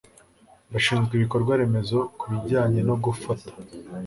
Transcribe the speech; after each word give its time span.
bashinzwe 0.71 1.13
ibikorwa 1.15 1.51
remezo 1.61 1.97
ku 2.19 2.23
bijyanye 2.31 2.79
no 2.87 2.95
gufata 3.03 3.51